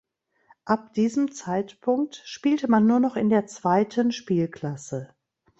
[0.65, 5.13] Ab diesem Zeitpunkt spielte man nur noch in einer zweiten Spielklasse.